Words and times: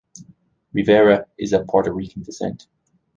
Rivera 0.73 1.27
is 1.37 1.53
of 1.53 1.67
Puerto 1.67 1.93
Rican 1.93 2.23
descent. 2.23 2.65